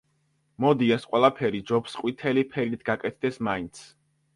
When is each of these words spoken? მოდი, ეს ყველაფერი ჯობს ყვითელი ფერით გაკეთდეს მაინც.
მოდი, 0.65 0.87
ეს 0.95 1.05
ყველაფერი 1.11 1.61
ჯობს 1.73 2.01
ყვითელი 2.01 2.49
ფერით 2.57 2.87
გაკეთდეს 2.93 3.43
მაინც. 3.51 3.89